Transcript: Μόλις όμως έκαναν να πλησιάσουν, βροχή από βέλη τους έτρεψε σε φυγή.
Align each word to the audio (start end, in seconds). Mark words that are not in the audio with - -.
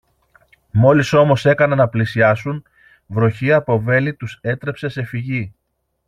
Μόλις 0.71 1.13
όμως 1.13 1.45
έκαναν 1.45 1.77
να 1.77 1.87
πλησιάσουν, 1.87 2.63
βροχή 3.07 3.51
από 3.53 3.79
βέλη 3.79 4.13
τους 4.13 4.37
έτρεψε 4.41 4.89
σε 4.89 5.03
φυγή. 5.03 5.53